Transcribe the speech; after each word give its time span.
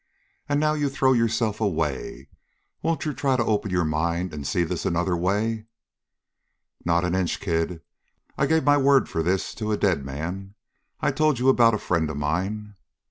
And 0.49 0.59
now 0.59 0.73
you 0.73 0.89
throw 0.89 1.13
yourself 1.13 1.61
away. 1.61 2.27
Won't 2.81 3.05
you 3.05 3.13
try 3.13 3.37
to 3.37 3.45
open 3.45 3.69
your 3.69 3.85
mind 3.85 4.33
and 4.33 4.47
see 4.47 4.63
this 4.63 4.83
another 4.83 5.15
way?" 5.15 5.67
"Not 6.83 7.05
an 7.05 7.13
inch. 7.13 7.39
Kid, 7.39 7.83
I 8.35 8.47
gave 8.47 8.63
my 8.63 8.77
word 8.77 9.07
for 9.07 9.21
this 9.21 9.53
to 9.53 9.71
a 9.71 9.77
dead 9.77 10.03
man. 10.03 10.55
I 11.01 11.11
told 11.11 11.37
you 11.37 11.49
about 11.49 11.75
a 11.75 11.77
friend 11.77 12.09
of 12.09 12.17
mine?" 12.17 12.77